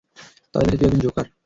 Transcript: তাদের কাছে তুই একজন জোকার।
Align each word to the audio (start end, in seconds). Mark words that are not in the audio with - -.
তাদের 0.53 0.67
কাছে 0.67 0.77
তুই 0.79 0.87
একজন 0.87 1.01
জোকার। 1.03 1.25